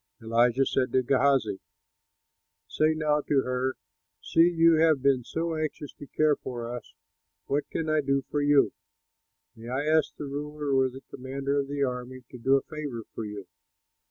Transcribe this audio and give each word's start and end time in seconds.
Elisha 0.19 0.65
said 0.65 0.91
to 0.93 1.03
Gehazi, 1.03 1.59
"Say 2.67 2.95
now 2.95 3.21
to 3.21 3.41
her, 3.43 3.75
'See, 4.19 4.49
you 4.49 4.77
have 4.77 5.03
been 5.03 5.23
so 5.23 5.55
anxious 5.55 5.93
to 5.93 6.07
care 6.07 6.35
for 6.35 6.75
us; 6.75 6.95
what 7.45 7.69
can 7.69 7.85
be 7.85 8.01
done 8.01 8.23
for 8.31 8.41
you? 8.41 8.73
May 9.55 9.67
I 9.69 9.85
ask 9.85 10.15
the 10.15 10.25
ruler 10.25 10.73
or 10.75 10.89
the 10.89 11.01
commander 11.11 11.59
of 11.59 11.67
the 11.67 11.83
army 11.83 12.23
to 12.31 12.39
do 12.39 12.55
a 12.55 12.63
favor 12.63 13.03
for 13.13 13.25
you?'" 13.25 13.45